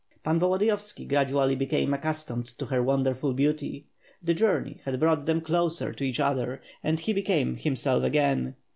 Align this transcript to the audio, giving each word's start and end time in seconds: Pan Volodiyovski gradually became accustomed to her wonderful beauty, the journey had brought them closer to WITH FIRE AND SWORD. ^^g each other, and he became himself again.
Pan 0.23 0.39
Volodiyovski 0.39 1.07
gradually 1.07 1.53
became 1.53 1.93
accustomed 1.93 2.57
to 2.57 2.65
her 2.65 2.81
wonderful 2.81 3.33
beauty, 3.35 3.85
the 4.19 4.33
journey 4.33 4.77
had 4.83 4.99
brought 4.99 5.27
them 5.27 5.41
closer 5.41 5.93
to 5.93 6.03
WITH 6.07 6.15
FIRE 6.15 6.15
AND 6.15 6.15
SWORD. 6.15 6.15
^^g 6.15 6.15
each 6.15 6.19
other, 6.57 6.61
and 6.83 6.99
he 7.01 7.13
became 7.13 7.55
himself 7.55 8.03
again. 8.03 8.55